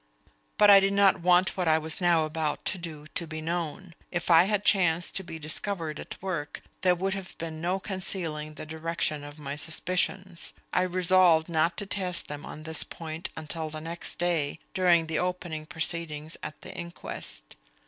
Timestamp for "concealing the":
7.79-8.65